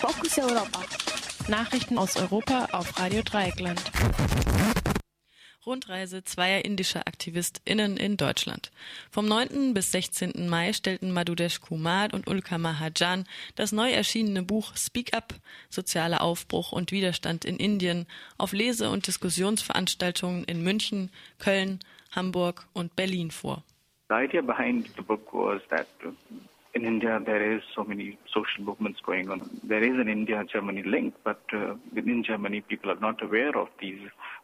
[0.00, 0.80] Fokus Europa.
[1.48, 3.80] Nachrichten aus Europa auf Radio Dreieckland.
[5.64, 8.70] Rundreise zweier indischer AktivistInnen in Deutschland.
[9.10, 9.72] Vom 9.
[9.72, 10.48] bis 16.
[10.48, 13.24] Mai stellten Madhudesh Kumar und Ulka Mahajan
[13.54, 15.34] das neu erschienene Buch Speak Up,
[15.70, 18.06] Sozialer Aufbruch und Widerstand in Indien
[18.36, 21.80] auf Lese- und Diskussionsveranstaltungen in München, Köln,
[22.14, 23.64] Hamburg und Berlin vor.
[24.08, 25.86] The idea behind the book was that
[26.76, 29.60] in India there is so many social movements going on.
[29.64, 34.02] There is an India-Germany link, but uh, within Germany people are not aware of these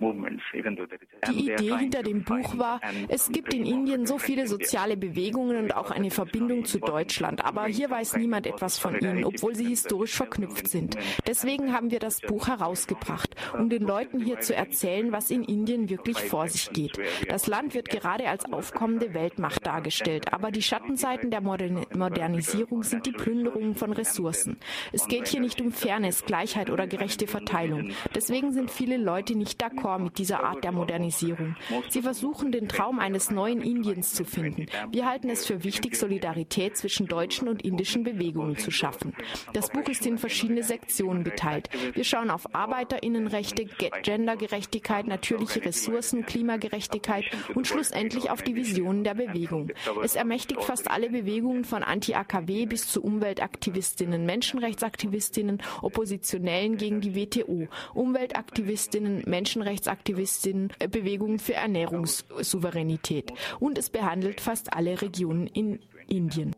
[0.00, 5.76] Die Idee hinter dem Buch war, es gibt in Indien so viele soziale Bewegungen und
[5.76, 10.14] auch eine Verbindung zu Deutschland, aber hier weiß niemand etwas von ihnen, obwohl sie historisch
[10.14, 10.96] verknüpft sind.
[11.26, 15.88] Deswegen haben wir das Buch herausgebracht, um den Leuten hier zu erzählen, was in Indien
[15.88, 16.98] wirklich vor sich geht.
[17.28, 23.12] Das Land wird gerade als aufkommende Weltmacht dargestellt, aber die Schattenseiten der Modernisierung sind die
[23.12, 24.58] Plünderung von Ressourcen.
[24.92, 27.92] Es geht hier nicht um Fairness, Gleichheit oder gerechte Verteilung.
[28.14, 31.56] Deswegen sind viele Leute nicht d'accord d'accord mit dieser Art der Modernisierung.
[31.88, 34.66] Sie versuchen, den Traum eines neuen Indiens zu finden.
[34.90, 39.14] Wir halten es für wichtig, Solidarität zwischen deutschen und indischen Bewegungen zu schaffen.
[39.52, 41.68] Das Buch ist in verschiedene Sektionen geteilt.
[41.94, 43.66] Wir schauen auf Arbeiterinnenrechte,
[44.02, 49.70] Gendergerechtigkeit, natürliche Ressourcen, Klimagerechtigkeit und schlussendlich auf die Visionen der Bewegung.
[50.02, 57.68] Es ermächtigt fast alle Bewegungen von Anti-AKW bis zu Umweltaktivistinnen, Menschenrechtsaktivistinnen, Oppositionellen gegen die WTO,
[57.94, 63.32] Umweltaktivistinnen, Menschenrechts Menschenrechtsaktivistinnen, äh, Bewegungen für Ernährungssouveränität.
[63.60, 66.54] Und es behandelt fast alle Regionen in Indien.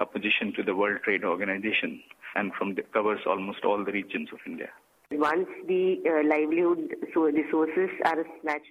[0.00, 2.00] opposition to the World Trade Organization
[2.36, 4.68] and from the, covers almost all the regions of India.
[5.10, 5.24] Uh,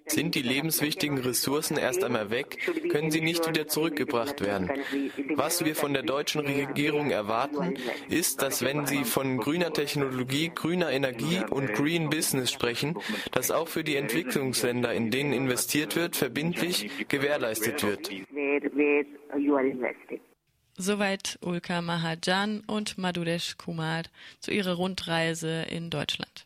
[0.05, 2.59] Sind die lebenswichtigen Ressourcen erst einmal weg,
[2.91, 4.69] können sie nicht wieder zurückgebracht werden.
[5.35, 7.73] Was wir von der deutschen Regierung erwarten,
[8.09, 12.97] ist, dass wenn sie von grüner Technologie, grüner Energie und Green Business sprechen,
[13.31, 18.11] dass auch für die Entwicklungsländer, in denen investiert wird, verbindlich gewährleistet wird.
[20.79, 24.03] Soweit Ulka Mahajan und Madhudesh Kumar
[24.39, 26.45] zu ihrer Rundreise in Deutschland.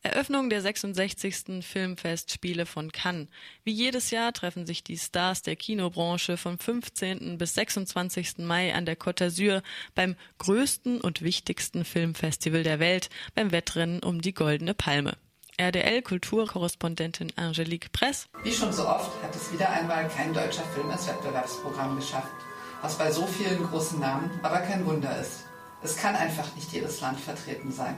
[0.00, 1.62] Eröffnung der 66.
[1.62, 3.28] Filmfestspiele von Cannes.
[3.62, 7.36] Wie jedes Jahr treffen sich die Stars der Kinobranche vom 15.
[7.36, 8.38] bis 26.
[8.38, 9.62] Mai an der Côte d'Azur
[9.94, 15.18] beim größten und wichtigsten Filmfestival der Welt, beim Wettrennen um die Goldene Palme.
[15.58, 18.28] RDL-Kulturkorrespondentin Angelique Press.
[18.44, 22.32] Wie schon so oft hat es wieder einmal kein deutscher Film ins Wettbewerbsprogramm geschafft,
[22.80, 25.44] was bei so vielen großen Namen aber kein Wunder ist.
[25.82, 27.96] Es kann einfach nicht jedes Land vertreten sein.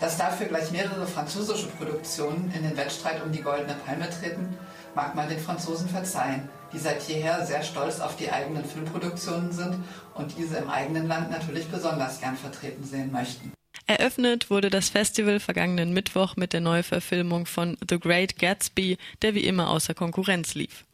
[0.00, 4.56] Dass dafür gleich mehrere französische Produktionen in den Wettstreit um die Goldene Palme treten,
[4.94, 9.76] mag man den Franzosen verzeihen, die seit jeher sehr stolz auf die eigenen Filmproduktionen sind
[10.14, 13.52] und diese im eigenen Land natürlich besonders gern vertreten sehen möchten.
[13.86, 19.44] Eröffnet wurde das Festival vergangenen Mittwoch mit der Neuverfilmung von The Great Gatsby, der wie
[19.44, 20.84] immer außer Konkurrenz lief.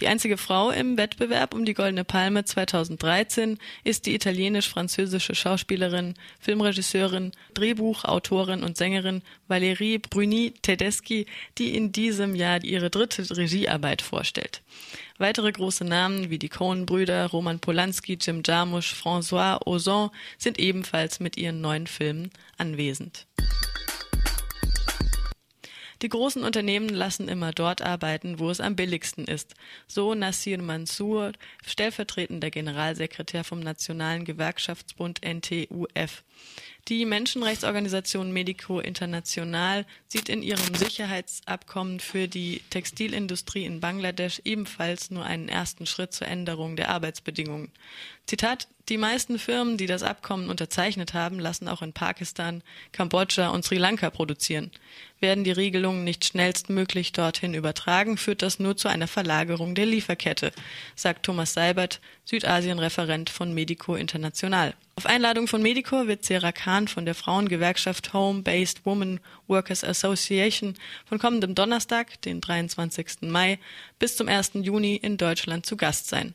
[0.00, 7.32] Die einzige Frau im Wettbewerb um die Goldene Palme 2013 ist die italienisch-französische Schauspielerin, Filmregisseurin,
[7.54, 11.26] Drehbuchautorin und Sängerin Valérie Bruni Tedeschi,
[11.58, 14.62] die in diesem Jahr ihre dritte Regiearbeit vorstellt.
[15.18, 21.36] Weitere große Namen wie die Coen-Brüder, Roman Polanski, Jim Jarmusch, François Ozon sind ebenfalls mit
[21.36, 23.26] ihren neuen Filmen anwesend.
[26.02, 29.54] Die großen Unternehmen lassen immer dort arbeiten, wo es am billigsten ist.
[29.86, 31.30] So Nassir Mansour,
[31.64, 36.24] stellvertretender Generalsekretär vom Nationalen Gewerkschaftsbund NTUF.
[36.88, 45.24] Die Menschenrechtsorganisation Medico International sieht in ihrem Sicherheitsabkommen für die Textilindustrie in Bangladesch ebenfalls nur
[45.24, 47.70] einen ersten Schritt zur Änderung der Arbeitsbedingungen.
[48.26, 53.64] Zitat die meisten Firmen, die das Abkommen unterzeichnet haben, lassen auch in Pakistan, Kambodscha und
[53.64, 54.72] Sri Lanka produzieren.
[55.20, 60.50] Werden die Regelungen nicht schnellstmöglich dorthin übertragen, führt das nur zu einer Verlagerung der Lieferkette,
[60.96, 64.74] sagt Thomas Seibert, Südasien-Referent von Medico International.
[64.94, 70.74] Auf Einladung von Medico wird Sarah Khan von der Frauengewerkschaft Home-Based Women Workers Association
[71.06, 73.22] von kommendem Donnerstag, den 23.
[73.22, 73.58] Mai,
[73.98, 74.52] bis zum 1.
[74.54, 76.34] Juni in Deutschland zu Gast sein.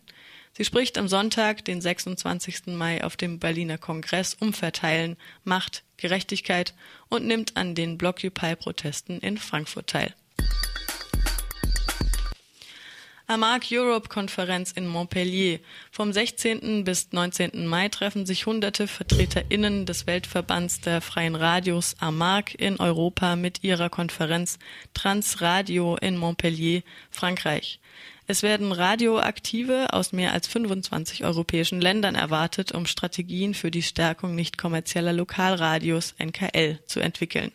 [0.53, 2.67] Sie spricht am Sonntag, den 26.
[2.67, 6.73] Mai, auf dem Berliner Kongress Umverteilen, Macht, Gerechtigkeit
[7.09, 10.15] und nimmt an den Blockupy-Protesten in Frankfurt teil.
[13.29, 15.59] AMAG Europe Konferenz in Montpellier.
[15.91, 16.85] Vom 16.
[16.85, 17.67] bis 19.
[17.67, 23.89] Mai treffen sich hunderte VertreterInnen des Weltverbands der freien Radios AMAG in Europa mit ihrer
[23.89, 24.59] Konferenz
[24.93, 27.81] Transradio in Montpellier, Frankreich.
[28.27, 34.35] Es werden Radioaktive aus mehr als 25 europäischen Ländern erwartet, um Strategien für die Stärkung
[34.35, 37.51] nicht kommerzieller Lokalradios NKL zu entwickeln.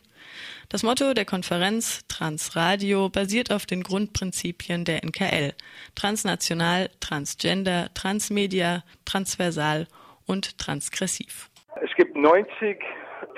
[0.73, 5.53] Das Motto der Konferenz Transradio basiert auf den Grundprinzipien der NKL.
[5.95, 9.87] Transnational, Transgender, Transmedia, Transversal
[10.27, 11.51] und Transgressiv.
[11.83, 12.81] Es gibt 90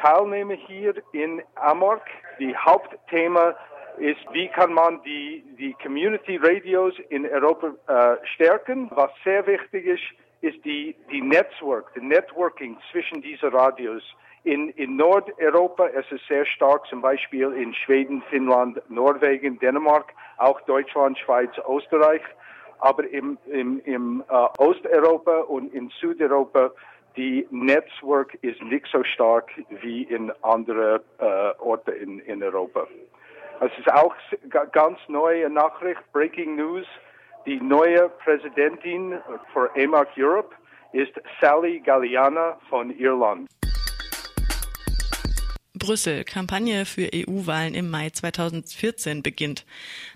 [0.00, 2.02] Teilnehmer hier in Amorg.
[2.38, 3.56] Die Hauptthema
[3.98, 8.92] ist, wie kann man die, die Community Radios in Europa äh, stärken.
[8.94, 10.04] Was sehr wichtig ist,
[10.40, 14.04] ist die, die Network, die Networking zwischen diesen Radios.
[14.44, 20.60] In, in Nordeuropa ist es sehr stark, zum Beispiel in Schweden, Finnland, Norwegen, Dänemark, auch
[20.62, 22.20] Deutschland, Schweiz, Österreich.
[22.80, 26.70] Aber im, im, im äh, Osteuropa und in Südeuropa
[27.16, 29.50] die Network ist nicht so stark
[29.82, 31.24] wie in anderen äh,
[31.58, 32.86] Orten in, in Europa.
[33.60, 34.14] Es ist auch
[34.72, 36.86] ganz neue Nachricht, Breaking News.
[37.46, 39.20] Die neue Präsidentin
[39.52, 40.54] für EMAC Europe
[40.92, 43.48] ist Sally Galliana von Irland.
[45.84, 46.24] Brüssel.
[46.24, 49.66] Kampagne für EU-Wahlen im Mai 2014 beginnt.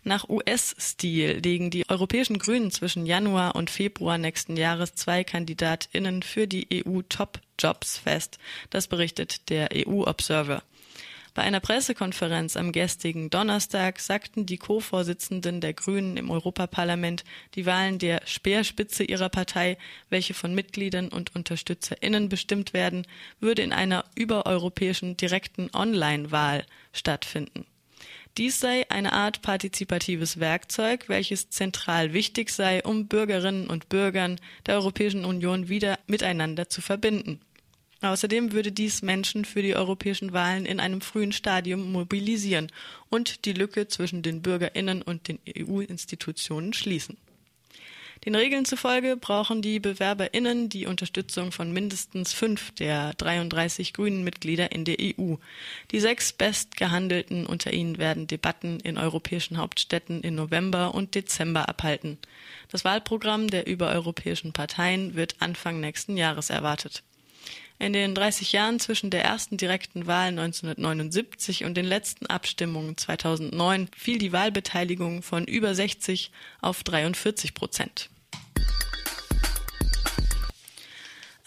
[0.03, 6.47] Nach US-Stil legen die europäischen Grünen zwischen Januar und Februar nächsten Jahres zwei KandidatInnen für
[6.47, 8.38] die EU-Top-Jobs fest.
[8.70, 10.62] Das berichtet der EU-Observer.
[11.38, 17.23] Bei einer Pressekonferenz am gestrigen Donnerstag sagten die Co-Vorsitzenden der Grünen im Europaparlament,
[17.55, 19.79] die Wahlen der Speerspitze ihrer Partei,
[20.11, 23.06] welche von Mitgliedern und UnterstützerInnen bestimmt werden,
[23.38, 27.67] würde in einer übereuropäischen direkten Online-Wahl stattfinden.
[28.37, 34.75] Dies sei eine Art partizipatives Werkzeug, welches zentral wichtig sei, um Bürgerinnen und Bürgern der
[34.75, 37.41] Europäischen Union wieder miteinander zu verbinden.
[38.00, 42.70] Außerdem würde dies Menschen für die europäischen Wahlen in einem frühen Stadium mobilisieren
[43.10, 47.16] und die Lücke zwischen den Bürgerinnen und den EU-Institutionen schließen.
[48.24, 54.72] Den Regeln zufolge brauchen die Bewerberinnen die Unterstützung von mindestens fünf der 33 grünen Mitglieder
[54.72, 55.36] in der EU.
[55.92, 62.18] Die sechs bestgehandelten unter ihnen werden Debatten in europäischen Hauptstädten in November und Dezember abhalten.
[62.70, 67.04] Das Wahlprogramm der übereuropäischen Parteien wird Anfang nächsten Jahres erwartet.
[67.78, 73.88] In den 30 Jahren zwischen der ersten direkten Wahl 1979 und den letzten Abstimmungen 2009
[73.96, 78.10] fiel die Wahlbeteiligung von über 60 auf 43 Prozent.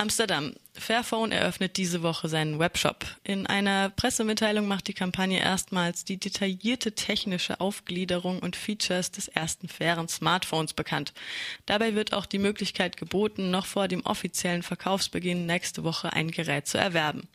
[0.01, 0.56] Amsterdam.
[0.74, 3.06] Fairphone eröffnet diese Woche seinen Webshop.
[3.24, 9.68] In einer Pressemitteilung macht die Kampagne erstmals die detaillierte technische Aufgliederung und Features des ersten
[9.68, 11.13] fairen Smartphones bekannt.
[11.68, 16.65] Dabei wird auch die Möglichkeit geboten, noch vor dem offiziellen Verkaufsbeginn nächste Woche ein Gerät
[16.65, 17.27] zu erwerben.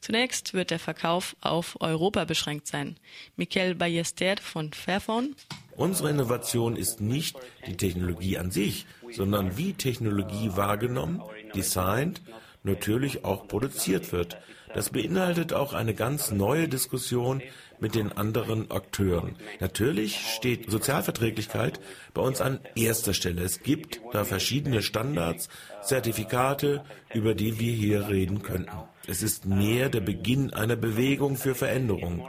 [0.00, 2.96] Zunächst wird der Verkauf auf Europa beschränkt sein.
[3.36, 5.36] Michael Ballester von Fairphone.
[5.76, 7.36] Unsere Innovation ist nicht
[7.66, 11.22] die Technologie an sich, sondern wie Technologie wahrgenommen,
[11.56, 12.22] designt,
[12.62, 14.36] natürlich auch produziert wird.
[14.74, 17.42] Das beinhaltet auch eine ganz neue Diskussion
[17.78, 19.36] mit den anderen Akteuren.
[19.60, 21.80] Natürlich steht Sozialverträglichkeit
[22.14, 23.42] bei uns an erster Stelle.
[23.42, 25.48] Es gibt da verschiedene Standards,
[25.82, 28.76] Zertifikate, über die wir hier reden könnten.
[29.06, 32.28] Es ist mehr der Beginn einer Bewegung für Veränderung.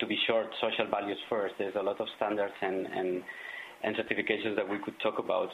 [0.00, 1.54] to be short social values first.
[1.58, 3.22] There's a lot of standards and, and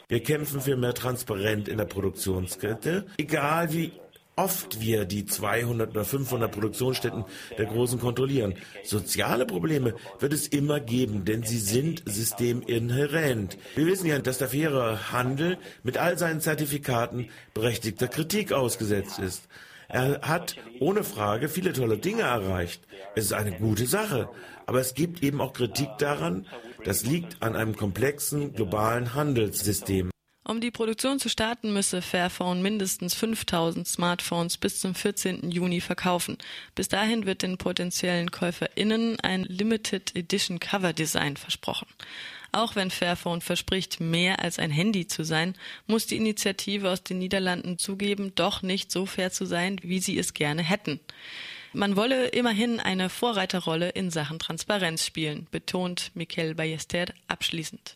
[0.07, 3.91] wir kämpfen für mehr Transparenz in der Produktionskette, egal wie
[4.37, 7.25] oft wir die 200 oder 500 Produktionsstätten
[7.57, 8.55] der Großen kontrollieren.
[8.83, 13.57] Soziale Probleme wird es immer geben, denn sie sind systeminhärent.
[13.75, 19.47] Wir wissen ja, dass der faire Handel mit all seinen Zertifikaten berechtigter Kritik ausgesetzt ist.
[19.89, 22.81] Er hat ohne Frage viele tolle Dinge erreicht.
[23.15, 24.29] Es ist eine gute Sache.
[24.65, 26.45] Aber es gibt eben auch Kritik daran,
[26.83, 30.11] das liegt an einem komplexen globalen Handelssystem.
[30.43, 35.51] Um die Produktion zu starten, müsse Fairphone mindestens 5000 Smartphones bis zum 14.
[35.51, 36.37] Juni verkaufen.
[36.73, 41.87] Bis dahin wird den potenziellen KäuferInnen ein Limited Edition Cover Design versprochen.
[42.51, 47.19] Auch wenn Fairphone verspricht, mehr als ein Handy zu sein, muss die Initiative aus den
[47.19, 50.99] Niederlanden zugeben, doch nicht so fair zu sein, wie sie es gerne hätten.
[51.73, 57.95] Man wolle immerhin eine Vorreiterrolle in Sachen Transparenz spielen, betont Michael Ballester abschließend.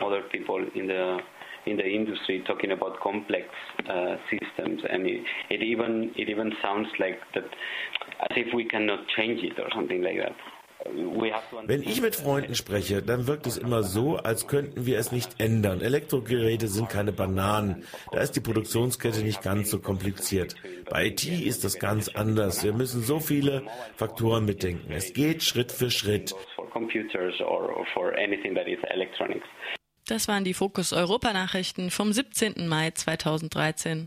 [0.00, 0.26] Also
[1.66, 3.48] in the industry talking about complex
[3.88, 7.44] uh, systems, and it, it even it even sounds like that
[8.30, 10.36] as if we cannot change it or something like that.
[11.66, 15.40] Wenn ich mit Freunden spreche, dann wirkt es immer so, als könnten wir es nicht
[15.40, 15.80] ändern.
[15.80, 17.84] Elektrogeräte sind keine Bananen.
[18.12, 20.54] Da ist die Produktionskette nicht ganz so kompliziert.
[20.90, 22.64] Bei IT ist das ganz anders.
[22.64, 23.62] Wir müssen so viele
[23.96, 24.92] Faktoren mitdenken.
[24.92, 26.34] Es geht Schritt für Schritt.
[30.08, 32.68] Das waren die Fokus Europa Nachrichten vom 17.
[32.68, 34.06] Mai 2013.